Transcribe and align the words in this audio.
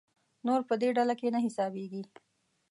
نور 0.45 0.61
په 0.69 0.75
دې 0.81 0.89
ډله 0.97 1.13
کې 1.19 1.27
نه 1.35 1.39
حسابېږي. 1.45 2.03